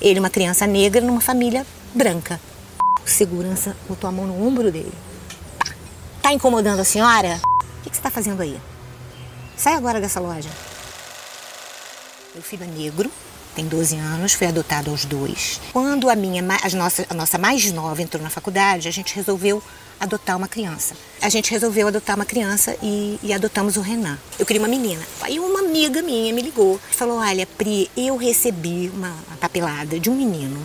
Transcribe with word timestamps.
Ele, 0.00 0.20
uma 0.20 0.30
criança 0.30 0.66
negra, 0.66 1.00
numa 1.00 1.20
família 1.20 1.66
branca. 1.94 2.40
Segurança 3.04 3.76
botou 3.88 4.08
a 4.08 4.12
mão 4.12 4.26
no 4.26 4.46
ombro 4.46 4.70
dele. 4.70 4.92
Tá 6.22 6.32
incomodando 6.32 6.80
a 6.80 6.84
senhora? 6.84 7.40
O 7.42 7.82
que, 7.82 7.90
que 7.90 7.96
você 7.96 8.00
está 8.00 8.10
fazendo 8.10 8.40
aí? 8.40 8.60
Sai 9.56 9.74
agora 9.74 10.00
dessa 10.00 10.20
loja. 10.20 10.50
Meu 12.34 12.42
filho 12.42 12.64
é 12.64 12.66
negro, 12.66 13.10
tem 13.58 13.66
12 13.66 13.96
anos, 13.96 14.34
foi 14.34 14.46
adotado 14.46 14.88
aos 14.88 15.04
dois. 15.04 15.60
Quando 15.72 16.08
a 16.08 16.14
minha, 16.14 16.44
a 16.62 16.76
nossa, 16.76 17.04
a 17.10 17.14
nossa 17.14 17.36
mais 17.38 17.72
nova 17.72 18.00
entrou 18.00 18.22
na 18.22 18.30
faculdade, 18.30 18.86
a 18.86 18.90
gente 18.92 19.16
resolveu 19.16 19.60
adotar 19.98 20.36
uma 20.36 20.46
criança. 20.46 20.94
A 21.20 21.28
gente 21.28 21.50
resolveu 21.50 21.88
adotar 21.88 22.14
uma 22.14 22.24
criança 22.24 22.76
e, 22.80 23.18
e, 23.20 23.32
adotamos 23.32 23.76
o 23.76 23.80
Renan. 23.80 24.16
Eu 24.38 24.46
queria 24.46 24.62
uma 24.62 24.68
menina. 24.68 25.02
Aí 25.22 25.40
uma 25.40 25.58
amiga 25.58 26.00
minha 26.02 26.32
me 26.32 26.40
ligou 26.40 26.78
e 26.88 26.94
falou: 26.94 27.18
Olha, 27.18 27.44
Pri, 27.46 27.90
eu 27.96 28.16
recebi 28.16 28.92
uma 28.94 29.12
papelada 29.40 29.98
de 29.98 30.08
um 30.08 30.14
menino 30.14 30.64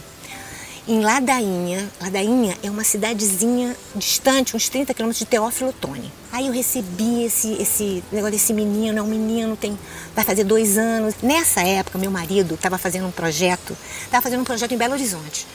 em 0.88 1.00
Ladainha. 1.00 1.90
Ladainha 2.02 2.58
é 2.62 2.70
uma 2.70 2.84
cidadezinha 2.84 3.76
distante, 3.96 4.56
uns 4.56 4.68
30 4.68 4.94
quilômetros 4.94 5.20
de 5.20 5.26
Teófilo 5.26 5.70
Otoni. 5.70 6.12
Aí 6.32 6.48
eu 6.48 6.54
recebi 6.54 7.24
esse, 7.24 7.54
esse 7.54 8.04
negócio 8.12 8.34
desse 8.34 8.54
menino, 8.54 9.00
é 9.00 9.02
um 9.02 9.08
menino, 9.08 9.56
tem, 9.56 9.78
vai 10.16 10.26
fazer 10.26 10.44
dois 10.44 10.78
anos. 10.78 11.16
Nessa 11.22 11.62
época, 11.62 11.98
meu 11.98 12.12
marido 12.12 12.56
estava 12.56 12.78
fazendo 12.78 13.08
um 13.08 13.12
projeto, 13.12 13.76
estava 14.04 14.22
fazendo 14.22 14.42
um 14.42 14.46
projeto 14.46 14.74
em 14.74 14.78
Belo 14.78 14.94
Horizonte. 14.94 15.48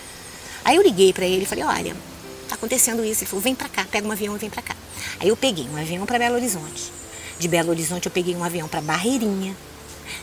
Aí 0.64 0.76
eu 0.76 0.82
liguei 0.82 1.12
para 1.12 1.26
ele 1.26 1.42
e 1.42 1.46
falei, 1.46 1.64
olha, 1.64 1.96
tá 2.48 2.54
acontecendo 2.54 3.04
isso. 3.04 3.22
Ele 3.22 3.30
falou, 3.30 3.42
vem 3.42 3.54
para 3.54 3.68
cá, 3.68 3.86
pega 3.90 4.06
um 4.06 4.12
avião 4.12 4.34
e 4.34 4.38
vem 4.38 4.50
para 4.50 4.62
cá. 4.62 4.76
Aí 5.20 5.28
eu 5.28 5.36
peguei 5.36 5.68
um 5.68 5.76
avião 5.76 6.06
para 6.06 6.18
Belo 6.18 6.36
Horizonte. 6.36 6.92
De 7.38 7.48
Belo 7.48 7.70
Horizonte 7.70 8.06
eu 8.06 8.12
peguei 8.12 8.34
um 8.34 8.42
avião 8.42 8.66
para 8.66 8.80
Barreirinha. 8.80 9.54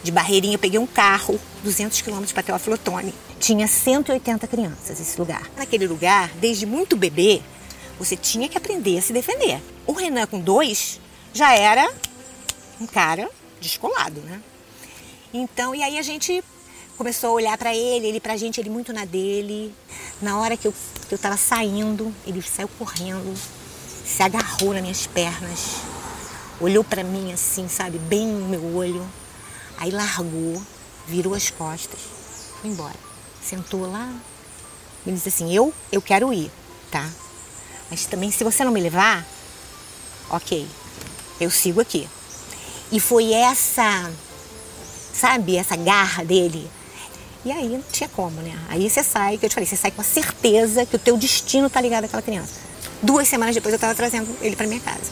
De 0.03 0.11
Barreirinha 0.11 0.55
eu 0.55 0.59
peguei 0.59 0.79
um 0.79 0.87
carro, 0.87 1.39
200 1.63 2.01
quilômetros 2.01 2.31
para 2.31 2.43
Teófilo 2.43 2.75
Otoni. 2.75 3.13
Tinha 3.39 3.67
180 3.67 4.47
crianças 4.47 4.99
esse 4.99 5.19
lugar. 5.19 5.49
Naquele 5.55 5.87
lugar, 5.87 6.31
desde 6.39 6.65
muito 6.65 6.95
bebê, 6.95 7.41
você 7.99 8.15
tinha 8.15 8.47
que 8.49 8.57
aprender 8.57 8.97
a 8.97 9.01
se 9.01 9.13
defender. 9.13 9.61
O 9.85 9.93
Renan 9.93 10.27
com 10.27 10.39
dois 10.39 10.99
já 11.33 11.53
era 11.53 11.91
um 12.79 12.87
cara 12.87 13.29
descolado, 13.59 14.21
né? 14.21 14.41
Então, 15.33 15.75
e 15.75 15.83
aí 15.83 15.97
a 15.97 16.01
gente 16.01 16.43
começou 16.97 17.31
a 17.31 17.33
olhar 17.33 17.57
para 17.57 17.75
ele, 17.75 18.07
ele 18.07 18.19
pra 18.19 18.37
gente, 18.37 18.59
ele 18.59 18.69
muito 18.69 18.93
na 18.93 19.05
dele. 19.05 19.73
Na 20.21 20.39
hora 20.39 20.55
que 20.55 20.67
eu, 20.67 20.73
que 21.07 21.13
eu 21.13 21.17
tava 21.17 21.37
saindo, 21.37 22.13
ele 22.25 22.41
saiu 22.41 22.69
correndo, 22.79 23.35
se 24.05 24.23
agarrou 24.23 24.73
nas 24.73 24.81
minhas 24.81 25.07
pernas, 25.07 25.75
olhou 26.59 26.83
para 26.83 27.03
mim 27.03 27.33
assim, 27.33 27.67
sabe, 27.67 27.97
bem 27.97 28.27
no 28.27 28.47
meu 28.47 28.75
olho. 28.75 29.05
Aí 29.77 29.91
largou, 29.91 30.61
virou 31.07 31.33
as 31.33 31.49
costas, 31.49 31.99
foi 32.61 32.69
embora. 32.69 32.95
Sentou 33.43 33.89
lá 33.91 34.13
e 35.05 35.11
disse 35.11 35.29
assim: 35.29 35.53
Eu, 35.53 35.73
eu 35.91 36.01
quero 36.01 36.33
ir, 36.33 36.51
tá? 36.91 37.07
Mas 37.89 38.05
também, 38.05 38.31
se 38.31 38.43
você 38.43 38.63
não 38.63 38.71
me 38.71 38.81
levar, 38.81 39.25
ok, 40.29 40.67
eu 41.39 41.51
sigo 41.51 41.81
aqui. 41.81 42.07
E 42.91 42.99
foi 42.99 43.33
essa, 43.33 44.11
sabe, 45.13 45.57
essa 45.57 45.75
garra 45.75 46.23
dele. 46.23 46.69
E 47.43 47.51
aí 47.51 47.69
não 47.69 47.83
tinha 47.91 48.09
como, 48.09 48.41
né? 48.41 48.57
Aí 48.69 48.89
você 48.89 49.03
sai, 49.03 49.37
que 49.37 49.45
eu 49.45 49.49
te 49.49 49.53
falei, 49.53 49.67
você 49.67 49.75
sai 49.75 49.91
com 49.91 50.01
a 50.01 50.03
certeza 50.03 50.85
que 50.85 50.95
o 50.95 50.99
teu 50.99 51.15
destino 51.15 51.69
tá 51.69 51.79
ligado 51.79 52.05
àquela 52.05 52.21
criança. 52.21 52.55
Duas 53.03 53.27
semanas 53.27 53.53
depois 53.53 53.71
eu 53.71 53.77
estava 53.77 53.93
trazendo 53.93 54.35
ele 54.41 54.55
para 54.55 54.65
minha 54.65 54.79
casa. 54.79 55.11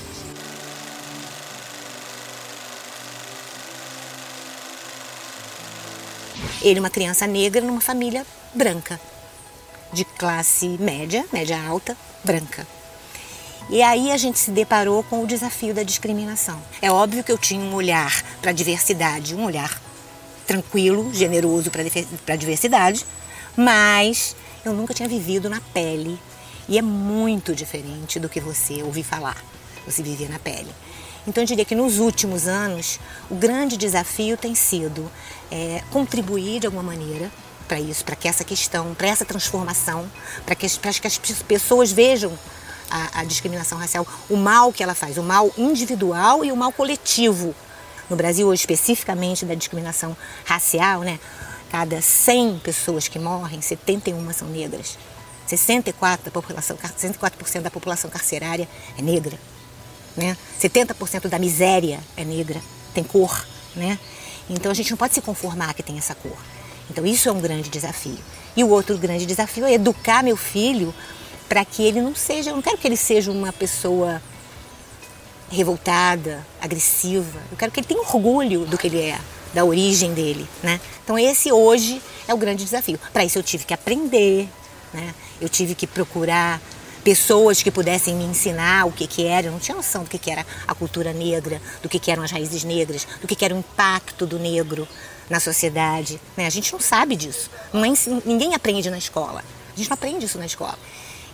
Ele, 6.64 6.80
uma 6.80 6.89
criança 6.89 7.28
negra, 7.28 7.61
numa 7.61 7.81
família 7.81 8.25
branca, 8.56 9.00
de 9.92 10.06
classe 10.06 10.67
média, 10.80 11.25
média 11.31 11.61
alta, 11.61 11.95
branca. 12.23 12.66
E 13.69 13.81
aí 13.81 14.11
a 14.11 14.17
gente 14.17 14.39
se 14.39 14.52
deparou 14.52 15.03
com 15.03 15.23
o 15.23 15.28
desafio 15.28 15.73
da 15.73 15.84
discriminação. 15.84 16.62
É 16.81 16.91
óbvio 16.91 17.24
que 17.24 17.31
eu 17.31 17.38
tinha 17.38 17.62
um 17.62 17.74
olhar 17.74 18.24
para 18.41 18.51
a 18.51 18.53
diversidade, 18.53 19.35
um 19.35 19.46
olhar 19.46 19.81
tranquilo, 20.46 21.13
generoso 21.13 21.69
para 21.72 22.34
a 22.34 22.35
diversidade, 22.35 23.06
mas 23.56 24.35
eu 24.66 24.74
nunca 24.74 24.94
tinha 24.94 25.07
vivido 25.07 25.50
na 25.50 25.62
pele. 25.74 26.19
E 26.68 26.78
é 26.78 26.81
muito 26.81 27.53
diferente 27.53 28.19
do 28.19 28.30
que 28.30 28.40
você 28.40 28.81
ouvir 28.84 29.03
falar, 29.03 29.38
você 29.85 30.01
viver 30.01 30.30
na 30.30 30.40
pele. 30.40 30.72
Então 31.25 31.44
eu 31.44 31.47
diria 31.47 31.63
que 31.63 31.75
nos 31.75 32.00
últimos 32.00 32.47
anos 32.47 33.00
o 33.29 33.35
grande 33.35 33.78
desafio 33.78 34.35
tem 34.35 34.53
sido 34.56 35.09
é, 35.50 35.81
contribuir 35.89 36.59
de 36.59 36.66
alguma 36.66 36.84
maneira 36.84 37.31
para 37.67 37.79
isso, 37.79 38.03
para 38.03 38.16
que 38.16 38.28
essa 38.28 38.44
questão, 38.44 38.94
para 38.94 39.07
essa 39.07 39.23
transformação, 39.23 40.09
para 40.45 40.53
que, 40.53 40.67
que, 40.67 41.07
as 41.07 41.17
pessoas 41.47 41.91
vejam 41.91 42.38
a, 42.89 43.22
a 43.22 43.23
discriminação 43.23 43.78
racial, 43.78 44.06
o 44.29 44.35
mal 44.35 44.73
que 44.73 44.83
ela 44.83 44.94
faz, 44.94 45.17
o 45.17 45.23
mal 45.23 45.51
individual 45.57 46.44
e 46.44 46.51
o 46.51 46.57
mal 46.57 46.72
coletivo. 46.72 47.56
No 48.09 48.17
Brasil, 48.17 48.53
especificamente 48.53 49.45
da 49.45 49.56
discriminação 49.56 50.16
racial, 50.45 51.01
né? 51.01 51.19
Cada 51.72 52.01
100 52.01 52.59
pessoas 52.59 53.07
que 53.07 53.17
morrem, 53.17 53.62
71 53.62 54.33
são 54.33 54.47
negras. 54.50 54.97
64% 55.50 56.19
da 56.25 56.31
população, 56.31 56.78
64% 56.78 57.62
da 57.62 57.72
população 57.72 58.09
carcerária 58.09 58.67
é 58.97 59.01
negra. 59.01 59.39
Né? 60.16 60.38
70% 60.62 61.28
da 61.28 61.40
miséria 61.40 62.00
é 62.16 62.24
negra, 62.24 62.62
tem 62.94 63.03
cor. 63.03 63.46
Né? 63.75 63.97
Então 64.50 64.72
a 64.72 64.75
gente 64.75 64.91
não 64.91 64.97
pode 64.97 65.13
se 65.13 65.22
conformar 65.22 65.74
que 65.74 65.84
tem 65.84 65.97
essa 65.97 66.13
cor. 66.16 66.38
Então 66.90 67.06
isso 67.06 67.29
é 67.29 67.31
um 67.31 67.40
grande 67.40 67.69
desafio. 67.69 68.18
E 68.56 68.63
o 68.63 68.69
outro 68.69 68.97
grande 68.97 69.25
desafio 69.25 69.66
é 69.66 69.74
educar 69.74 70.24
meu 70.24 70.38
filho 70.38 70.94
para 71.50 71.66
que 71.66 71.84
ele 71.84 72.01
não 72.01 72.16
seja, 72.16 72.51
eu 72.51 72.56
não 72.56 72.62
quero 72.62 72.78
que 72.78 72.88
ele 72.88 72.97
seja 72.97 73.31
uma 73.31 73.51
pessoa 73.51 74.22
revoltada, 75.50 76.45
agressiva. 76.59 77.40
Eu 77.51 77.57
quero 77.57 77.72
que 77.72 77.80
ele 77.80 77.88
tenha 77.88 78.01
orgulho 78.01 78.66
do 78.66 78.78
que 78.78 78.88
ele 78.88 79.01
é, 79.01 79.19
da 79.53 79.63
origem 79.63 80.13
dele, 80.13 80.47
né? 80.62 80.80
Então 81.03 81.18
esse 81.18 81.51
hoje 81.51 82.01
é 82.28 82.34
o 82.34 82.38
grande 82.38 82.63
desafio. 82.63 83.00
Para 83.12 83.24
isso 83.24 83.38
eu 83.38 83.44
tive 83.44 83.66
que 83.66 83.74
aprender, 83.74 84.50
né? 84.94 85.13
Eu 85.40 85.47
tive 85.47 85.75
que 85.75 85.85
procurar 85.85 86.59
pessoas 87.03 87.62
que 87.62 87.69
pudessem 87.69 88.16
me 88.16 88.24
ensinar 88.24 88.86
o 88.86 88.91
que, 88.91 89.06
que 89.06 89.25
era. 89.25 89.47
Eu 89.47 89.52
não 89.52 89.59
tinha 89.59 89.75
noção 89.75 90.03
do 90.03 90.09
que, 90.09 90.18
que 90.18 90.31
era 90.31 90.46
a 90.68 90.74
cultura 90.74 91.14
negra, 91.14 91.62
do 91.81 91.90
que, 91.90 92.00
que 92.00 92.12
eram 92.12 92.24
as 92.24 92.31
raízes 92.31 92.64
negras, 92.64 93.06
do 93.22 93.28
que, 93.28 93.36
que 93.36 93.46
era 93.46 93.53
o 93.53 93.58
impacto 93.58 94.25
do 94.25 94.40
negro 94.40 94.88
na 95.30 95.40
sociedade. 95.40 96.19
Né? 96.38 96.46
A 96.46 96.50
gente 96.50 96.72
não 96.72 96.80
sabe 96.80 97.16
disso. 97.16 97.50
Não 97.72 97.84
é, 97.84 97.94
ninguém 98.25 98.56
aprende 98.56 98.90
na 98.90 98.97
escola. 98.97 99.44
A 99.74 99.78
gente 99.78 99.90
não 99.90 99.96
aprende 99.96 100.25
isso 100.25 100.38
na 100.38 100.46
escola. 100.46 100.78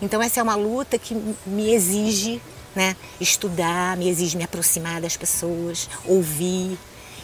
Então 0.02 0.22
essa 0.22 0.40
é 0.40 0.44
uma 0.44 0.56
luta 0.56 0.98
que 0.98 1.14
me 1.46 1.74
exige 1.74 2.42
né, 2.76 2.96
estudar, 3.20 3.98
me 3.98 4.08
exige 4.08 4.38
me 4.38 4.44
aproximar 4.44 5.02
das 5.02 5.18
pessoas, 5.18 5.90
ouvir. 6.06 6.78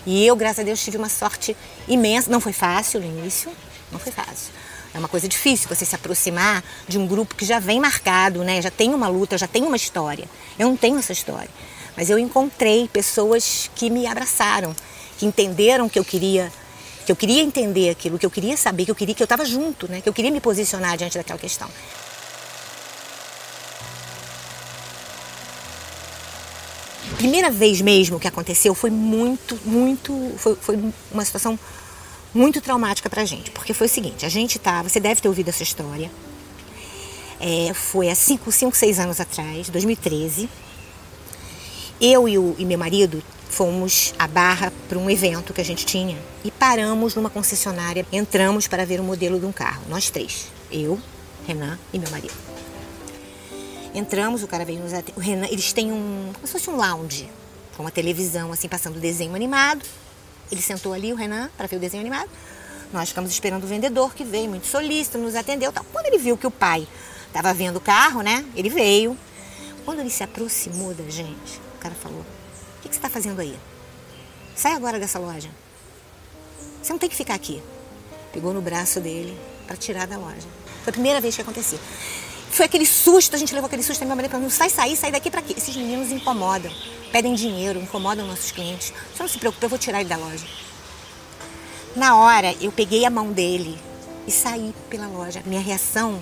E 0.06 0.26
eu, 0.26 0.36
graças 0.36 0.60
a 0.60 0.64
Deus, 0.64 0.84
tive 0.84 0.98
uma 0.98 1.10
sorte 1.10 1.56
imensa. 1.88 2.30
Não 2.30 2.40
foi 2.40 2.54
fácil 2.54 3.00
no 3.00 3.06
início, 3.06 3.52
não 3.92 4.00
foi 4.00 4.12
fácil. 4.12 4.52
É 4.96 4.98
uma 4.98 5.10
coisa 5.10 5.28
difícil 5.28 5.68
você 5.68 5.84
se 5.84 5.94
aproximar 5.94 6.64
de 6.88 6.98
um 6.98 7.06
grupo 7.06 7.36
que 7.36 7.44
já 7.44 7.60
vem 7.60 7.82
marcado, 7.82 8.46
né? 8.46 8.62
Já 8.62 8.72
tem 8.72 8.94
uma 8.94 9.10
luta, 9.10 9.38
já 9.38 9.46
tem 9.46 9.62
uma 9.64 9.76
história. 9.76 10.24
Eu 10.58 10.70
não 10.70 10.78
tenho 10.78 10.98
essa 10.98 11.12
história. 11.12 11.50
Mas 11.98 12.10
eu 12.10 12.18
encontrei 12.18 12.88
pessoas 12.88 13.70
que 13.76 13.90
me 13.90 14.08
abraçaram, 14.08 14.74
que 15.18 15.26
entenderam 15.26 15.90
que 15.90 16.00
eu 16.00 16.06
queria 16.06 16.50
que 17.06 17.12
eu 17.12 17.16
queria 17.16 17.44
entender 17.44 17.90
aquilo, 17.90 18.18
que 18.18 18.26
eu 18.26 18.32
queria 18.32 18.58
saber, 18.58 18.86
que 18.86 18.90
eu 18.90 18.96
queria 18.96 19.14
que 19.14 19.22
eu 19.22 19.26
estava 19.26 19.46
junto, 19.46 19.88
né? 19.88 20.00
Que 20.00 20.08
eu 20.08 20.14
queria 20.14 20.32
me 20.32 20.40
posicionar 20.40 20.98
diante 20.98 21.18
daquela 21.18 21.38
questão. 21.38 21.70
Primeira 27.18 27.52
vez 27.52 27.82
mesmo 27.82 28.18
que 28.18 28.30
aconteceu 28.30 28.74
foi 28.74 28.90
muito, 28.90 29.60
muito, 29.66 30.34
foi, 30.38 30.56
foi 30.56 30.80
uma 31.12 31.26
situação 31.26 31.60
muito 32.36 32.60
traumática 32.60 33.10
para 33.10 33.22
a 33.22 33.26
gente, 33.26 33.50
porque 33.50 33.74
foi 33.74 33.88
o 33.88 33.90
seguinte: 33.90 34.26
a 34.26 34.30
gente 34.30 34.60
tá, 34.60 34.84
você 34.84 35.00
deve 35.00 35.22
ter 35.22 35.28
ouvido 35.30 35.50
essa 35.50 35.64
história. 35.64 36.12
É, 37.40 37.74
foi 37.74 38.10
há 38.10 38.16
5, 38.16 38.52
5, 38.52 38.76
6 38.76 39.00
anos 39.00 39.20
atrás, 39.20 39.70
2013. 39.70 40.50
Eu 42.00 42.28
e, 42.28 42.38
o, 42.38 42.56
e 42.58 42.66
meu 42.66 42.78
marido 42.78 43.24
fomos 43.50 44.14
à 44.20 44.28
Barra 44.28 44.72
para 44.90 44.98
um 44.98 45.10
evento 45.10 45.54
que 45.54 45.62
a 45.62 45.66
gente 45.66 45.86
tinha 45.86 46.18
e 46.44 46.52
paramos 46.52 47.16
numa 47.16 47.30
concessionária. 47.30 48.06
Entramos 48.12 48.68
para 48.68 48.86
ver 48.86 49.00
o 49.00 49.04
modelo 49.04 49.40
de 49.40 49.46
um 49.46 49.52
carro, 49.52 49.84
nós 49.88 50.10
três: 50.10 50.48
eu, 50.70 51.00
Renan 51.48 51.80
e 51.94 52.00
meu 52.00 52.12
marido. 52.12 52.34
Entramos, 53.94 54.44
o 54.44 54.48
cara 54.48 54.66
veio 54.66 54.82
nos 54.82 54.92
atender. 54.92 55.18
O 55.18 55.22
Renan, 55.22 55.48
eles 55.48 55.72
têm 55.72 55.90
um. 55.90 56.32
como 56.34 56.46
se 56.46 56.52
fosse 56.52 56.70
um 56.70 56.76
lounge, 56.76 57.30
com 57.78 57.84
uma 57.84 57.92
televisão 57.92 58.52
assim, 58.52 58.68
passando 58.68 59.00
desenho 59.00 59.34
animado. 59.34 59.86
Ele 60.52 60.62
sentou 60.62 60.94
ali, 60.94 61.12
o 61.12 61.16
Renan, 61.16 61.50
para 61.58 61.68
ver 61.68 61.78
o 61.78 61.80
desenho 61.80 62.02
animado. 62.02 62.30
Nós 62.94 63.10
ficamos 63.10 63.32
esperando 63.32 63.64
o 63.64 63.68
vendedor 63.68 64.14
que 64.14 64.24
veio, 64.24 64.50
muito 64.50 64.68
solícito, 64.68 65.18
nos 65.18 65.36
atendeu. 65.36 65.72
Tal. 65.72 65.84
Quando 65.92 66.06
ele 66.06 66.18
viu 66.18 66.38
que 66.38 66.48
o 66.48 66.52
pai 66.52 66.88
estava 67.28 67.54
vendo 67.54 67.78
o 67.78 67.82
carro, 67.82 68.22
né? 68.22 68.46
Ele 68.56 68.70
veio. 68.70 69.18
Quando 69.84 70.00
ele 70.00 70.10
se 70.10 70.24
aproximou 70.24 70.94
da 70.94 71.04
gente, 71.10 71.60
o 71.76 71.80
cara 71.80 71.94
falou: 71.96 72.22
O 72.22 72.82
que, 72.82 72.90
que 72.90 72.96
você 72.96 73.00
está 73.00 73.10
fazendo 73.10 73.40
aí? 73.40 73.58
Sai 74.56 74.74
agora 74.74 75.00
dessa 75.00 75.20
loja. 75.20 75.50
Você 76.82 76.94
não 76.94 77.00
tem 77.00 77.10
que 77.10 77.16
ficar 77.16 77.34
aqui. 77.34 77.62
Pegou 78.32 78.54
no 78.54 78.62
braço 78.62 79.00
dele 79.00 79.38
para 79.68 79.76
tirar 79.76 80.08
da 80.08 80.18
loja. 80.18 80.48
Foi 80.84 80.92
a 80.92 80.94
primeira 80.94 81.20
vez 81.20 81.36
que 81.36 81.42
acontecia. 81.42 81.80
Foi 82.50 82.66
aquele 82.66 82.86
susto, 82.86 83.36
a 83.36 83.40
gente 83.40 83.54
levou 83.54 83.68
aquele 83.68 83.84
susto, 83.84 84.02
a 84.02 84.06
minha 84.06 84.16
mãe 84.16 84.30
falou, 84.30 84.50
sai, 84.50 84.70
sai, 84.70 84.96
sai 84.96 85.12
daqui 85.12 85.30
para 85.30 85.42
quê? 85.42 85.54
Esses 85.58 85.76
meninos 85.76 86.12
incomodam, 86.12 86.72
pedem 87.12 87.34
dinheiro, 87.34 87.80
incomodam 87.80 88.26
nossos 88.26 88.52
clientes. 88.52 88.94
Você 89.14 89.24
não 89.24 89.30
se 89.30 89.38
preocupe, 89.38 89.66
eu 89.66 89.70
vou 89.70 89.78
tirar 89.78 90.00
ele 90.00 90.10
da 90.10 90.18
loja. 90.18 90.46
Na 91.96 92.16
hora, 92.16 92.56
eu 92.62 92.72
peguei 92.72 93.06
a 93.06 93.10
mão 93.10 93.32
dele 93.32 93.78
e 94.28 94.32
saí 94.32 94.74
pela 94.90 95.08
loja. 95.08 95.42
Minha 95.46 95.62
reação 95.62 96.22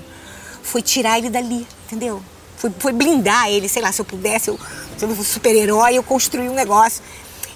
foi 0.61 0.81
tirar 0.81 1.17
ele 1.17 1.29
dali, 1.29 1.67
entendeu? 1.85 2.23
Foi, 2.57 2.71
foi 2.79 2.93
blindar 2.93 3.49
ele, 3.49 3.67
sei 3.67 3.81
lá, 3.81 3.91
se 3.91 3.99
eu 3.99 4.05
pudesse, 4.05 4.49
eu, 4.49 4.59
se 4.97 5.05
eu 5.05 5.15
fosse 5.15 5.29
super-herói, 5.29 5.97
eu 5.97 6.03
construí 6.03 6.47
um 6.47 6.53
negócio. 6.53 7.03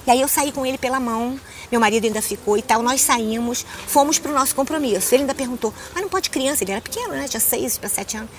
E 0.08 0.12
aí 0.12 0.22
eu 0.22 0.28
saí 0.30 0.54
com 0.54 0.66
ele 0.66 0.78
pela 0.78 1.02
mão, 1.02 1.38
meu 1.70 1.82
marido 1.82 2.06
ainda 2.06 2.22
ficou 2.22 2.58
e 2.58 2.62
tal. 2.62 2.82
Nós 2.82 3.02
saímos, 3.02 3.66
fomos 3.86 4.18
para 4.18 4.32
o 4.32 4.34
nosso 4.34 4.56
compromisso. 4.56 5.14
Ele 5.14 5.24
ainda 5.24 5.36
perguntou, 5.36 5.74
mas 5.94 6.02
não 6.02 6.10
pode 6.10 6.30
criança? 6.30 6.64
Ele 6.64 6.72
era 6.72 6.80
pequeno, 6.80 7.10
né? 7.10 7.28
Tinha 7.28 7.42
seis 7.42 7.78
para 7.78 7.90
sete 7.90 8.16
anos. 8.16 8.30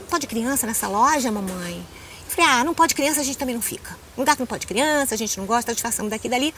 Não 0.00 0.06
pode 0.06 0.26
criança 0.26 0.66
nessa 0.66 0.86
loja, 0.86 1.32
mamãe? 1.32 1.82
Eu 2.26 2.30
falei, 2.30 2.50
ah, 2.50 2.62
não 2.62 2.74
pode 2.74 2.94
criança, 2.94 3.22
a 3.22 3.24
gente 3.24 3.38
também 3.38 3.54
não 3.54 3.62
fica. 3.62 3.96
Um 4.18 4.20
lugar 4.20 4.36
que 4.36 4.40
não 4.42 4.46
pode 4.46 4.66
criança, 4.66 5.14
a 5.14 5.18
gente 5.18 5.38
não 5.38 5.46
gosta, 5.46 5.72
disfarçamos 5.72 6.10
daqui 6.10 6.26
e 6.26 6.30
dali. 6.30 6.54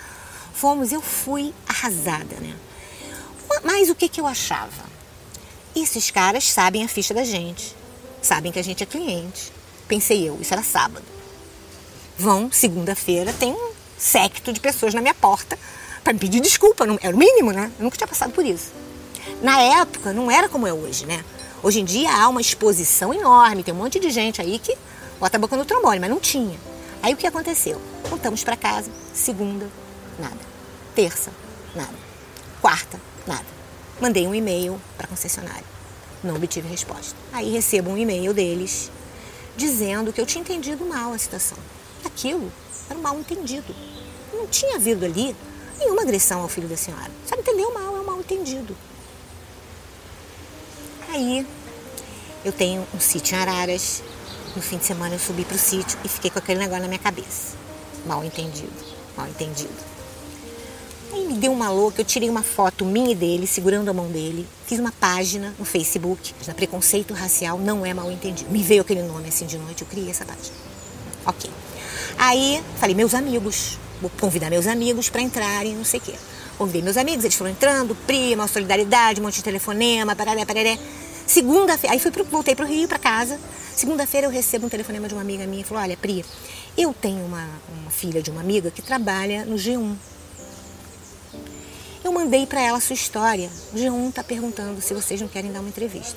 Fomos, 0.52 0.90
eu 0.90 1.00
fui 1.00 1.54
arrasada, 1.68 2.34
né? 2.40 2.56
Mas 3.62 3.88
o 3.88 3.94
que, 3.94 4.08
que 4.08 4.20
eu 4.20 4.26
achava? 4.26 4.90
Esses 5.76 6.10
caras 6.10 6.50
sabem 6.50 6.82
a 6.82 6.88
ficha 6.88 7.14
da 7.14 7.22
gente, 7.22 7.76
sabem 8.20 8.50
que 8.50 8.58
a 8.58 8.64
gente 8.64 8.82
é 8.82 8.86
cliente. 8.86 9.52
Pensei 9.86 10.28
eu, 10.28 10.36
isso 10.40 10.52
era 10.52 10.62
sábado. 10.64 11.04
Vão, 12.18 12.50
segunda-feira, 12.50 13.32
tem 13.32 13.52
um 13.52 13.69
secto 14.00 14.52
de 14.52 14.58
pessoas 14.58 14.94
na 14.94 15.00
minha 15.02 15.14
porta 15.14 15.58
para 16.02 16.12
me 16.12 16.18
pedir 16.18 16.40
desculpa. 16.40 16.86
Não, 16.86 16.98
era 17.02 17.14
o 17.14 17.18
mínimo, 17.18 17.52
né? 17.52 17.70
Eu 17.78 17.84
nunca 17.84 17.96
tinha 17.96 18.08
passado 18.08 18.32
por 18.32 18.44
isso. 18.44 18.72
Na 19.42 19.60
época, 19.60 20.12
não 20.12 20.30
era 20.30 20.48
como 20.48 20.66
é 20.66 20.72
hoje, 20.72 21.06
né? 21.06 21.22
Hoje 21.62 21.80
em 21.80 21.84
dia 21.84 22.10
há 22.10 22.26
uma 22.28 22.40
exposição 22.40 23.12
enorme, 23.12 23.62
tem 23.62 23.74
um 23.74 23.76
monte 23.76 24.00
de 24.00 24.10
gente 24.10 24.40
aí 24.40 24.58
que 24.58 24.74
bota 25.20 25.36
a 25.36 25.40
boca 25.40 25.56
no 25.56 25.66
trombone, 25.66 26.00
mas 26.00 26.08
não 26.08 26.18
tinha. 26.18 26.58
Aí 27.02 27.12
o 27.12 27.16
que 27.16 27.26
aconteceu? 27.26 27.80
Voltamos 28.08 28.42
para 28.42 28.56
casa, 28.56 28.90
segunda, 29.12 29.68
nada. 30.18 30.38
Terça, 30.94 31.30
nada. 31.74 31.94
Quarta, 32.62 32.98
nada. 33.26 33.44
Mandei 34.00 34.26
um 34.26 34.34
e-mail 34.34 34.80
para 34.96 35.06
concessionária. 35.06 35.64
Não 36.24 36.34
obtive 36.36 36.66
resposta. 36.66 37.14
Aí 37.32 37.50
recebo 37.50 37.90
um 37.90 37.98
e-mail 37.98 38.32
deles 38.32 38.90
dizendo 39.56 40.12
que 40.12 40.20
eu 40.20 40.26
tinha 40.26 40.40
entendido 40.40 40.86
mal 40.86 41.12
a 41.12 41.18
situação. 41.18 41.58
Aquilo 42.04 42.50
era 42.88 42.98
um 42.98 43.02
mal 43.02 43.18
entendido. 43.18 43.74
Não 44.32 44.46
tinha 44.46 44.76
havido 44.76 45.04
ali 45.04 45.34
nenhuma 45.78 46.02
agressão 46.02 46.40
ao 46.40 46.48
filho 46.48 46.68
da 46.68 46.76
senhora. 46.76 47.10
Só 47.26 47.36
entendeu 47.36 47.72
mal, 47.72 47.96
é 47.96 48.00
um 48.00 48.04
mal 48.04 48.20
entendido. 48.20 48.76
Aí 51.08 51.46
eu 52.44 52.52
tenho 52.52 52.86
um 52.94 53.00
sítio 53.00 53.36
em 53.36 53.38
Araras. 53.38 54.02
No 54.54 54.62
fim 54.62 54.78
de 54.78 54.84
semana 54.84 55.14
eu 55.14 55.18
subi 55.18 55.44
para 55.44 55.56
o 55.56 55.58
sítio 55.58 55.98
e 56.04 56.08
fiquei 56.08 56.30
com 56.30 56.38
aquele 56.38 56.58
negócio 56.60 56.82
na 56.82 56.88
minha 56.88 56.98
cabeça. 56.98 57.56
Mal 58.06 58.24
entendido, 58.24 58.72
mal 59.16 59.28
entendido. 59.28 59.90
Aí 61.12 61.26
me 61.26 61.34
deu 61.34 61.52
uma 61.52 61.68
louca, 61.70 62.00
eu 62.00 62.04
tirei 62.04 62.30
uma 62.30 62.42
foto 62.42 62.84
minha 62.84 63.10
e 63.10 63.14
dele, 63.14 63.46
segurando 63.46 63.88
a 63.88 63.92
mão 63.92 64.06
dele, 64.08 64.46
fiz 64.66 64.78
uma 64.78 64.92
página 64.92 65.52
no 65.58 65.64
Facebook, 65.64 66.32
na 66.46 66.54
Preconceito 66.54 67.12
Racial 67.12 67.58
Não 67.58 67.84
É 67.84 67.92
Mal 67.92 68.10
Entendido. 68.12 68.48
Me 68.50 68.62
veio 68.62 68.82
aquele 68.82 69.02
nome 69.02 69.28
assim 69.28 69.44
de 69.44 69.58
noite, 69.58 69.82
eu 69.82 69.88
criei 69.88 70.10
essa 70.10 70.24
página. 70.24 70.54
Ok. 71.26 71.50
Aí 72.16 72.62
falei, 72.78 72.94
meus 72.94 73.12
amigos, 73.12 73.76
vou 74.00 74.10
convidar 74.20 74.50
meus 74.50 74.66
amigos 74.66 75.08
para 75.08 75.20
entrarem, 75.20 75.74
não 75.74 75.84
sei 75.84 76.00
o 76.00 76.02
quê. 76.02 76.14
Convidei 76.58 76.82
meus 76.82 76.96
amigos, 76.96 77.24
eles 77.24 77.36
foram 77.36 77.50
entrando, 77.50 77.94
prima, 78.06 78.46
solidariedade, 78.46 79.20
um 79.20 79.24
monte 79.24 79.36
de 79.36 79.44
telefonema, 79.44 80.14
pararé, 80.16 80.44
pararé. 80.44 80.78
Segunda-feira, 81.26 81.94
aí 81.94 82.00
fui 82.00 82.10
pro, 82.10 82.24
voltei 82.24 82.54
para 82.54 82.64
o 82.64 82.68
Rio, 82.68 82.88
para 82.88 82.98
casa. 82.98 83.38
Segunda-feira 83.74 84.26
eu 84.26 84.30
recebo 84.30 84.66
um 84.66 84.68
telefonema 84.68 85.08
de 85.08 85.14
uma 85.14 85.22
amiga 85.22 85.46
minha 85.46 85.62
e 85.62 85.64
falou: 85.64 85.82
Olha, 85.82 85.96
Pri, 85.96 86.24
eu 86.76 86.92
tenho 86.92 87.24
uma, 87.24 87.48
uma 87.80 87.90
filha 87.90 88.20
de 88.22 88.30
uma 88.30 88.40
amiga 88.40 88.70
que 88.70 88.82
trabalha 88.82 89.44
no 89.44 89.56
G1 89.56 89.96
eu 92.02 92.12
mandei 92.12 92.46
para 92.46 92.60
ela 92.60 92.78
a 92.78 92.80
sua 92.80 92.94
história. 92.94 93.50
O 93.72 93.76
G1 93.76 94.08
está 94.08 94.24
perguntando 94.24 94.80
se 94.80 94.92
vocês 94.92 95.20
não 95.20 95.28
querem 95.28 95.52
dar 95.52 95.60
uma 95.60 95.68
entrevista. 95.68 96.16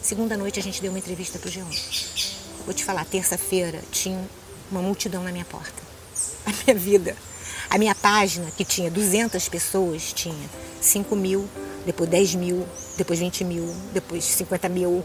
Segunda 0.00 0.36
noite 0.36 0.58
a 0.58 0.62
gente 0.62 0.80
deu 0.80 0.90
uma 0.90 0.98
entrevista 0.98 1.38
para 1.38 1.48
o 1.48 1.52
G1. 1.52 2.64
Vou 2.64 2.72
te 2.72 2.84
falar, 2.84 3.04
terça-feira 3.04 3.82
tinha 3.90 4.18
uma 4.70 4.80
multidão 4.80 5.22
na 5.22 5.30
minha 5.30 5.44
porta. 5.44 5.83
A 6.46 6.52
minha 6.64 6.78
vida. 6.78 7.16
A 7.70 7.78
minha 7.78 7.94
página, 7.94 8.50
que 8.56 8.64
tinha 8.64 8.90
200 8.90 9.48
pessoas, 9.48 10.12
tinha 10.12 10.48
5 10.80 11.16
mil, 11.16 11.48
depois 11.86 12.08
10 12.08 12.34
mil, 12.34 12.66
depois 12.96 13.18
20 13.18 13.44
mil, 13.44 13.74
depois 13.92 14.24
50 14.24 14.68
mil. 14.68 15.04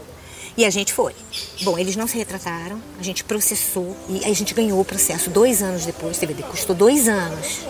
E 0.56 0.64
a 0.64 0.70
gente 0.70 0.92
foi. 0.92 1.14
Bom, 1.62 1.78
eles 1.78 1.96
não 1.96 2.06
se 2.06 2.18
retrataram, 2.18 2.80
a 2.98 3.02
gente 3.02 3.24
processou 3.24 3.96
e 4.08 4.24
a 4.24 4.32
gente 4.34 4.52
ganhou 4.52 4.80
o 4.80 4.84
processo 4.84 5.30
dois 5.30 5.62
anos 5.62 5.86
depois. 5.86 6.18
CVD 6.18 6.42
custou 6.42 6.76
dois 6.76 7.08
anos 7.08 7.60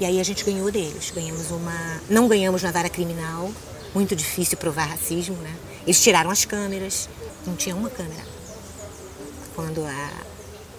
e 0.00 0.04
aí 0.04 0.20
a 0.20 0.22
gente 0.22 0.44
ganhou 0.44 0.70
deles. 0.70 1.10
Ganhamos 1.14 1.50
uma. 1.50 2.00
Não 2.08 2.28
ganhamos 2.28 2.62
na 2.62 2.70
vara 2.70 2.88
criminal, 2.88 3.50
muito 3.94 4.14
difícil 4.14 4.58
provar 4.58 4.84
racismo, 4.84 5.36
né? 5.36 5.54
Eles 5.84 6.02
tiraram 6.02 6.30
as 6.30 6.44
câmeras, 6.44 7.08
não 7.46 7.56
tinha 7.56 7.74
uma 7.74 7.88
câmera 7.88 8.22
quando 9.54 9.84
a, 9.84 10.10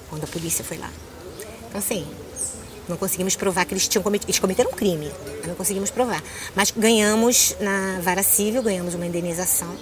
quando 0.09 0.23
a 0.23 0.27
polícia 0.27 0.63
foi 0.63 0.77
lá. 0.77 0.91
Então, 1.67 1.79
assim, 1.79 2.07
não 2.89 2.97
conseguimos 2.97 3.35
provar 3.35 3.65
que 3.65 3.73
eles 3.73 3.87
tinham 3.87 4.03
cometido. 4.03 4.29
Eles 4.29 4.39
cometeram 4.39 4.71
um 4.71 4.73
crime, 4.73 5.11
não 5.47 5.55
conseguimos 5.55 5.91
provar. 5.91 6.21
Mas 6.55 6.73
ganhamos 6.75 7.55
na 7.59 7.99
vara 8.01 8.23
civil, 8.23 8.63
ganhamos 8.63 8.95
uma 8.95 9.05
indenização 9.05 9.73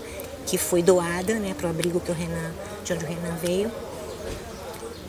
que 0.45 0.57
foi 0.57 0.83
doada 0.83 1.35
né, 1.35 1.55
para 1.57 1.67
o 1.67 1.69
abrigo 1.69 1.99
que 1.99 2.11
o 2.11 2.13
Renan, 2.13 2.53
de 2.83 2.93
onde 2.93 3.05
o 3.05 3.07
Renan 3.07 3.35
veio. 3.41 3.71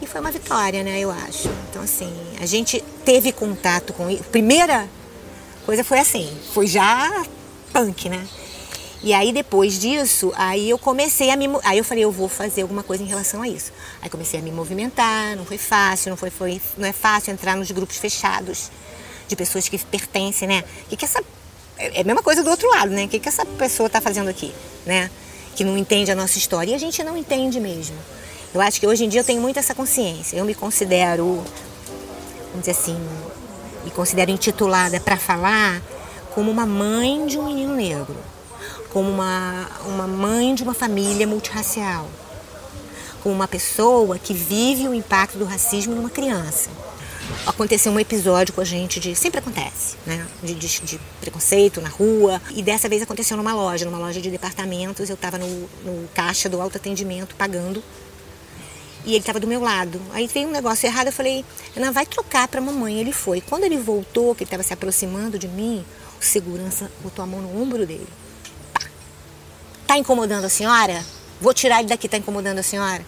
E 0.00 0.06
foi 0.06 0.20
uma 0.20 0.30
vitória, 0.30 0.82
né, 0.82 1.00
eu 1.00 1.10
acho. 1.10 1.48
Então, 1.68 1.82
assim, 1.82 2.12
a 2.40 2.46
gente 2.46 2.82
teve 3.04 3.32
contato 3.32 3.92
com. 3.92 4.16
Primeira 4.30 4.88
coisa 5.66 5.82
foi 5.82 5.98
assim, 5.98 6.32
foi 6.54 6.66
já 6.66 7.24
punk, 7.72 8.08
né? 8.08 8.26
E 9.02 9.14
aí 9.14 9.32
depois 9.32 9.78
disso, 9.78 10.32
aí 10.34 10.68
eu 10.68 10.78
comecei 10.78 11.30
a 11.30 11.36
me, 11.36 11.48
aí 11.62 11.78
eu 11.78 11.84
falei, 11.84 12.04
eu 12.04 12.10
vou 12.10 12.28
fazer 12.28 12.62
alguma 12.62 12.82
coisa 12.82 13.02
em 13.02 13.06
relação 13.06 13.42
a 13.42 13.48
isso. 13.48 13.72
Aí 14.02 14.10
comecei 14.10 14.40
a 14.40 14.42
me 14.42 14.50
movimentar, 14.50 15.36
não 15.36 15.44
foi 15.44 15.58
fácil, 15.58 16.10
não 16.10 16.16
foi, 16.16 16.30
foi 16.30 16.60
não 16.76 16.86
é 16.86 16.92
fácil 16.92 17.32
entrar 17.32 17.56
nos 17.56 17.70
grupos 17.70 17.96
fechados 17.96 18.70
de 19.28 19.36
pessoas 19.36 19.68
que 19.68 19.78
pertencem, 19.78 20.48
né? 20.48 20.64
Que, 20.88 20.96
que 20.96 21.04
essa 21.04 21.22
é 21.78 22.00
a 22.00 22.04
mesma 22.04 22.22
coisa 22.22 22.42
do 22.42 22.50
outro 22.50 22.68
lado, 22.70 22.90
né? 22.90 23.04
O 23.04 23.08
que, 23.08 23.20
que 23.20 23.28
essa 23.28 23.44
pessoa 23.44 23.86
está 23.86 24.00
fazendo 24.00 24.28
aqui, 24.28 24.52
né? 24.84 25.08
Que 25.54 25.62
não 25.62 25.78
entende 25.78 26.10
a 26.10 26.14
nossa 26.14 26.38
história 26.38 26.72
e 26.72 26.74
a 26.74 26.78
gente 26.78 27.02
não 27.04 27.16
entende 27.16 27.60
mesmo. 27.60 27.96
Eu 28.52 28.60
acho 28.60 28.80
que 28.80 28.86
hoje 28.86 29.04
em 29.04 29.08
dia 29.08 29.20
eu 29.20 29.24
tenho 29.24 29.40
muito 29.40 29.58
essa 29.58 29.74
consciência. 29.74 30.36
Eu 30.36 30.44
me 30.44 30.54
considero, 30.54 31.44
vamos 32.48 32.60
dizer 32.60 32.72
assim, 32.72 32.98
me 33.84 33.90
considero 33.92 34.30
intitulada 34.30 34.98
para 34.98 35.16
falar 35.16 35.80
como 36.34 36.50
uma 36.50 36.66
mãe 36.66 37.26
de 37.26 37.38
um 37.38 37.44
menino 37.44 37.74
negro, 37.74 38.16
como 38.92 39.10
uma, 39.10 39.68
uma 39.86 40.06
mãe 40.06 40.54
de 40.54 40.62
uma 40.62 40.74
família 40.74 41.26
multirracial, 41.26 42.08
como 43.22 43.34
uma 43.34 43.48
pessoa 43.48 44.18
que 44.18 44.32
vive 44.32 44.88
o 44.88 44.94
impacto 44.94 45.38
do 45.38 45.44
racismo 45.44 45.94
numa 45.94 46.10
criança. 46.10 46.70
Aconteceu 47.46 47.92
um 47.92 48.00
episódio 48.00 48.54
com 48.54 48.60
a 48.60 48.64
gente 48.64 48.98
de. 48.98 49.14
Sempre 49.14 49.40
acontece, 49.40 49.96
né? 50.06 50.26
De, 50.42 50.54
de, 50.54 50.80
de 50.80 51.00
preconceito 51.20 51.80
na 51.80 51.88
rua. 51.88 52.40
E 52.54 52.62
dessa 52.62 52.88
vez 52.88 53.02
aconteceu 53.02 53.36
numa 53.36 53.52
loja, 53.54 53.84
numa 53.84 53.98
loja 53.98 54.20
de 54.20 54.30
departamentos. 54.30 55.08
Eu 55.10 55.14
estava 55.14 55.36
no, 55.36 55.46
no 55.84 56.08
caixa 56.14 56.48
do 56.48 56.60
autoatendimento 56.60 57.34
pagando 57.36 57.82
e 59.04 59.12
ele 59.12 59.18
estava 59.18 59.40
do 59.40 59.46
meu 59.46 59.60
lado. 59.60 60.00
Aí 60.12 60.26
veio 60.26 60.48
um 60.48 60.50
negócio 60.50 60.86
errado, 60.86 61.06
eu 61.06 61.12
falei, 61.12 61.44
Ana, 61.76 61.90
vai 61.90 62.04
trocar 62.04 62.48
para 62.48 62.60
mamãe. 62.60 62.98
Ele 62.98 63.12
foi. 63.12 63.40
Quando 63.40 63.64
ele 63.64 63.78
voltou, 63.78 64.34
que 64.34 64.42
ele 64.42 64.48
estava 64.48 64.62
se 64.62 64.72
aproximando 64.72 65.38
de 65.38 65.48
mim, 65.48 65.84
o 66.20 66.24
segurança 66.24 66.90
botou 67.02 67.22
a 67.22 67.26
mão 67.26 67.40
no 67.40 67.62
ombro 67.62 67.86
dele. 67.86 68.06
Tá. 69.88 69.98
Incomodando 69.98 70.44
a 70.44 70.48
senhora? 70.48 71.04
Vou 71.40 71.54
tirar 71.54 71.80
ele 71.80 71.88
daqui, 71.88 72.08
tá 72.08 72.18
incomodando 72.18 72.58
a 72.58 72.62
senhora? 72.62 73.04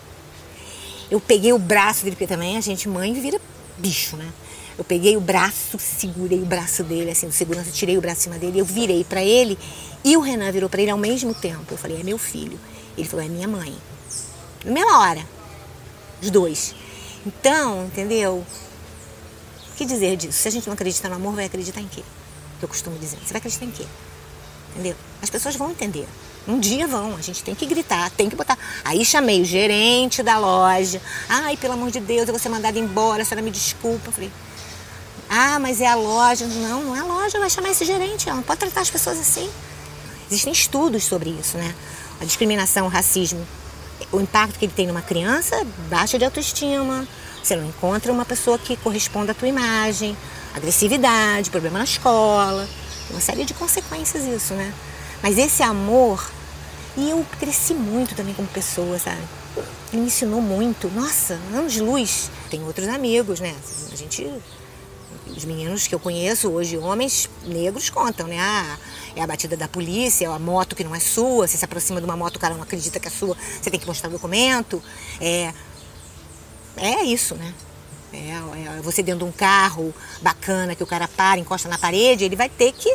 Eu 1.10 1.20
peguei 1.20 1.52
o 1.52 1.58
braço 1.58 2.04
dele, 2.04 2.16
porque 2.16 2.26
também 2.26 2.56
a 2.56 2.60
gente, 2.60 2.88
mãe, 2.88 3.12
vira 3.12 3.40
bicho, 3.76 4.16
né? 4.16 4.32
Eu 4.78 4.82
peguei 4.82 5.16
o 5.16 5.20
braço, 5.20 5.78
segurei 5.78 6.40
o 6.40 6.46
braço 6.46 6.82
dele, 6.82 7.10
assim, 7.10 7.26
o 7.26 7.32
segurança, 7.32 7.70
tirei 7.70 7.98
o 7.98 8.00
braço 8.00 8.16
de 8.16 8.22
cima 8.22 8.38
dele, 8.38 8.58
eu 8.60 8.64
virei 8.64 9.04
para 9.04 9.22
ele 9.22 9.58
e 10.02 10.16
o 10.16 10.20
Renan 10.20 10.50
virou 10.50 10.70
para 10.70 10.80
ele 10.80 10.90
ao 10.90 10.96
mesmo 10.96 11.34
tempo. 11.34 11.66
Eu 11.70 11.76
falei, 11.76 12.00
é 12.00 12.02
meu 12.02 12.16
filho. 12.16 12.58
Ele 12.96 13.06
falou, 13.06 13.26
é 13.26 13.28
minha 13.28 13.46
mãe. 13.46 13.76
Na 14.64 14.72
mesma 14.72 15.00
hora 15.00 15.24
os 16.22 16.30
dois. 16.30 16.74
Então, 17.26 17.86
entendeu? 17.86 18.44
O 19.72 19.76
que 19.76 19.84
dizer 19.84 20.16
disso? 20.16 20.38
Se 20.38 20.48
a 20.48 20.50
gente 20.50 20.66
não 20.66 20.74
acredita 20.74 21.08
no 21.08 21.16
amor, 21.16 21.34
vai 21.34 21.44
acreditar 21.44 21.80
em 21.80 21.88
quê? 21.88 22.02
Eu 22.60 22.68
costumo 22.68 22.98
dizer. 22.98 23.18
Você 23.18 23.32
vai 23.32 23.38
acreditar 23.38 23.64
em 23.64 23.70
quê? 23.70 23.86
Entendeu? 24.72 24.96
As 25.22 25.30
pessoas 25.30 25.56
vão 25.56 25.70
entender. 25.70 26.06
Um 26.48 26.58
dia 26.58 26.86
vão, 26.86 27.16
a 27.16 27.20
gente 27.20 27.42
tem 27.42 27.54
que 27.54 27.66
gritar, 27.66 28.10
tem 28.10 28.28
que 28.28 28.36
botar. 28.36 28.58
Aí 28.84 29.04
chamei 29.04 29.42
o 29.42 29.44
gerente 29.44 30.22
da 30.22 30.38
loja. 30.38 31.00
Ai, 31.28 31.56
pelo 31.56 31.74
amor 31.74 31.90
de 31.90 32.00
Deus, 32.00 32.26
eu 32.26 32.32
vou 32.32 32.38
ser 32.38 32.48
mandada 32.48 32.78
embora, 32.78 33.22
a 33.22 33.24
senhora 33.24 33.42
me 33.42 33.50
desculpa. 33.50 34.08
Eu 34.08 34.12
falei, 34.12 34.32
ah, 35.28 35.58
mas 35.58 35.80
é 35.80 35.86
a 35.86 35.94
loja. 35.94 36.46
Não, 36.46 36.84
não 36.84 36.96
é 36.96 37.00
a 37.00 37.04
loja, 37.04 37.38
vai 37.38 37.50
chamar 37.50 37.70
esse 37.70 37.84
gerente, 37.84 38.28
ela 38.28 38.36
não 38.36 38.42
pode 38.42 38.60
tratar 38.60 38.80
as 38.80 38.90
pessoas 38.90 39.18
assim. 39.18 39.48
Existem 40.30 40.52
estudos 40.52 41.04
sobre 41.04 41.30
isso, 41.30 41.56
né? 41.58 41.74
A 42.20 42.24
discriminação, 42.24 42.86
o 42.86 42.88
racismo, 42.88 43.46
o 44.12 44.20
impacto 44.20 44.58
que 44.58 44.64
ele 44.64 44.72
tem 44.72 44.86
numa 44.86 45.02
criança, 45.02 45.64
baixa 45.88 46.18
de 46.18 46.24
autoestima, 46.24 47.06
você 47.42 47.56
não 47.56 47.66
encontra 47.66 48.12
uma 48.12 48.24
pessoa 48.24 48.58
que 48.58 48.76
corresponda 48.76 49.32
à 49.32 49.34
tua 49.34 49.48
imagem, 49.48 50.16
agressividade, 50.54 51.50
problema 51.50 51.78
na 51.78 51.84
escola, 51.84 52.68
uma 53.10 53.20
série 53.20 53.44
de 53.44 53.54
consequências 53.54 54.24
isso, 54.24 54.54
né? 54.54 54.72
Mas 55.22 55.38
esse 55.38 55.62
amor, 55.62 56.30
e 56.96 57.10
eu 57.10 57.24
cresci 57.38 57.74
muito 57.74 58.14
também 58.14 58.34
como 58.34 58.48
pessoa, 58.48 58.98
sabe? 58.98 59.22
Ele 59.92 60.02
me 60.02 60.06
ensinou 60.06 60.40
muito. 60.40 60.88
Nossa, 60.88 61.34
anos 61.52 61.72
de 61.72 61.80
luz. 61.80 62.30
Tem 62.48 62.62
outros 62.64 62.88
amigos, 62.88 63.40
né? 63.40 63.54
A 63.92 63.96
gente 63.96 64.30
os 65.36 65.44
meninos 65.44 65.86
que 65.86 65.94
eu 65.94 66.00
conheço 66.00 66.50
hoje, 66.50 66.76
homens 66.76 67.28
negros, 67.44 67.88
contam, 67.88 68.26
né? 68.26 68.38
Ah, 68.38 68.76
é 69.16 69.22
a 69.22 69.26
batida 69.26 69.56
da 69.56 69.68
polícia, 69.68 70.26
é 70.26 70.28
a 70.28 70.38
moto 70.38 70.74
que 70.74 70.84
não 70.84 70.94
é 70.94 71.00
sua, 71.00 71.46
você 71.46 71.56
se 71.56 71.64
aproxima 71.64 72.00
de 72.00 72.04
uma 72.04 72.16
moto, 72.16 72.36
o 72.36 72.38
cara 72.38 72.54
não 72.54 72.62
acredita 72.62 72.98
que 72.98 73.08
é 73.08 73.10
sua, 73.10 73.36
você 73.60 73.70
tem 73.70 73.78
que 73.78 73.86
mostrar 73.86 74.08
o 74.08 74.12
documento. 74.12 74.82
É, 75.20 75.52
é 76.76 77.04
isso, 77.04 77.34
né? 77.34 77.54
É, 78.12 78.18
é, 78.18 78.80
você 78.82 79.02
dentro 79.02 79.24
de 79.24 79.30
um 79.30 79.32
carro 79.32 79.94
bacana 80.20 80.74
que 80.74 80.82
o 80.82 80.86
cara 80.86 81.06
para, 81.06 81.38
encosta 81.38 81.68
na 81.68 81.78
parede, 81.78 82.24
ele 82.24 82.36
vai 82.36 82.48
ter 82.48 82.72
que 82.72 82.92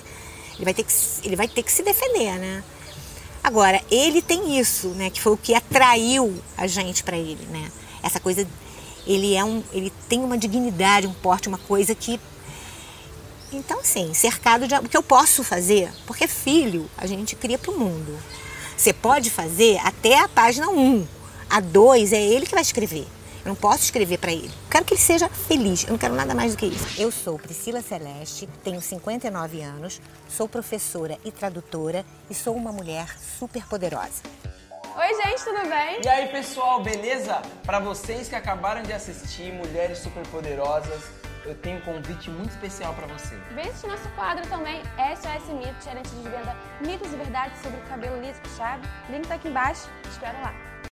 ele 0.55 0.65
vai 0.65 0.73
ter 0.73 0.83
que 0.83 0.93
ele 1.23 1.35
vai 1.35 1.47
ter 1.47 1.63
que 1.63 1.71
se 1.71 1.83
defender, 1.83 2.37
né? 2.39 2.63
Agora, 3.43 3.79
ele 3.91 4.21
tem 4.21 4.59
isso, 4.59 4.87
né, 4.89 5.11
que 5.11 5.21
foi 5.21 5.33
o 5.33 5.37
que 5.37 5.53
atraiu 5.53 6.33
a 6.57 6.65
gente 6.65 7.03
para 7.03 7.17
ele, 7.17 7.45
né? 7.51 7.71
Essa 8.01 8.19
coisa 8.19 8.47
ele 9.05 9.35
é 9.35 9.43
um 9.43 9.63
ele 9.71 9.93
tem 10.09 10.23
uma 10.23 10.37
dignidade, 10.37 11.05
um 11.07 11.13
porte, 11.13 11.47
uma 11.47 11.59
coisa 11.59 11.93
que 11.93 12.19
então, 13.53 13.79
assim, 13.79 14.13
cercado 14.13 14.67
de 14.67 14.75
o 14.75 14.89
que 14.89 14.97
eu 14.97 15.03
posso 15.03 15.43
fazer, 15.43 15.89
porque 16.05 16.27
filho 16.27 16.89
a 16.97 17.05
gente 17.05 17.35
cria 17.35 17.57
para 17.57 17.71
o 17.71 17.79
mundo. 17.79 18.17
Você 18.75 18.91
pode 18.91 19.29
fazer 19.29 19.77
até 19.83 20.19
a 20.19 20.27
página 20.27 20.67
1. 20.69 21.07
A 21.49 21.59
2 21.61 22.11
é 22.11 22.21
ele 22.21 22.45
que 22.45 22.53
vai 22.53 22.61
escrever. 22.61 23.07
Eu 23.45 23.49
não 23.49 23.55
posso 23.55 23.83
escrever 23.83 24.17
para 24.17 24.33
ele. 24.33 24.51
Quero 24.75 24.83
que 24.83 24.93
ele 24.95 25.01
seja 25.01 25.29
feliz. 25.29 25.85
Eu 25.85 25.91
não 25.91 25.97
quero 25.97 26.13
nada 26.13 26.35
mais 26.35 26.53
do 26.53 26.57
que 26.57 26.65
isso. 26.65 27.01
Eu 27.01 27.09
sou 27.09 27.39
Priscila 27.39 27.81
Celeste, 27.81 28.45
tenho 28.61 28.81
59 28.81 29.61
anos, 29.61 30.01
sou 30.27 30.49
professora 30.49 31.17
e 31.23 31.31
tradutora 31.31 32.03
e 32.29 32.33
sou 32.33 32.53
uma 32.53 32.73
mulher 32.73 33.07
super 33.17 33.65
poderosa. 33.67 34.21
Oi, 34.97 35.23
gente, 35.23 35.45
tudo 35.45 35.69
bem? 35.69 36.01
E 36.03 36.07
aí, 36.09 36.27
pessoal, 36.27 36.83
beleza? 36.83 37.41
Para 37.65 37.79
vocês 37.79 38.27
que 38.27 38.35
acabaram 38.35 38.83
de 38.83 38.91
assistir 38.91 39.53
Mulheres 39.53 39.99
Superpoderosas, 39.99 41.05
eu 41.45 41.55
tenho 41.55 41.77
um 41.77 41.81
convite 41.81 42.29
muito 42.29 42.49
especial 42.49 42.93
para 42.95 43.07
você. 43.07 43.33
Vem 43.53 43.69
assistir 43.69 43.87
nosso 43.87 44.09
quadro 44.09 44.45
também, 44.49 44.81
SOS 45.15 45.53
Mitos, 45.53 45.87
a 45.87 45.91
gente 45.91 46.09
desvenda 46.09 46.53
mitos 46.85 47.13
e 47.13 47.15
verdades 47.15 47.61
sobre 47.61 47.79
o 47.79 47.83
cabelo 47.83 48.21
liso 48.21 48.41
puxado. 48.41 48.85
Link 49.09 49.25
tá 49.25 49.35
aqui 49.35 49.47
embaixo, 49.47 49.87
te 50.03 50.09
espero 50.09 50.37
lá. 50.41 50.53